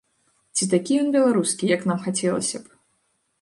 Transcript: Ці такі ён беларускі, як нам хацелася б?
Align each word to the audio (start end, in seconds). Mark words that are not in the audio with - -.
Ці 0.55 0.67
такі 0.71 0.97
ён 1.01 1.11
беларускі, 1.15 1.69
як 1.75 1.85
нам 1.91 2.01
хацелася 2.07 2.57
б? 2.65 2.75